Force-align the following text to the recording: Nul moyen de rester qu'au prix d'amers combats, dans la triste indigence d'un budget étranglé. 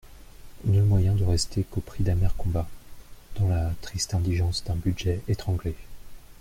Nul 0.65 0.81
moyen 0.81 1.13
de 1.13 1.23
rester 1.23 1.63
qu'au 1.63 1.79
prix 1.79 2.03
d'amers 2.03 2.35
combats, 2.35 2.67
dans 3.35 3.47
la 3.47 3.69
triste 3.83 4.15
indigence 4.15 4.63
d'un 4.63 4.73
budget 4.73 5.21
étranglé. 5.27 5.75